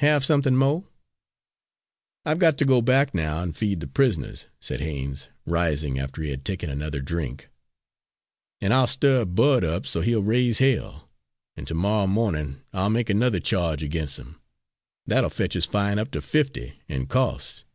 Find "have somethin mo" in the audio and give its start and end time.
0.00-0.86